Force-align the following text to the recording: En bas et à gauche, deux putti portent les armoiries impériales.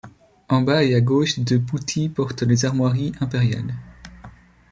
En 0.49 0.63
bas 0.63 0.81
et 0.83 0.95
à 0.95 0.99
gauche, 1.01 1.37
deux 1.37 1.59
putti 1.61 2.09
portent 2.09 2.41
les 2.41 2.65
armoiries 2.65 3.11
impériales. 3.21 3.75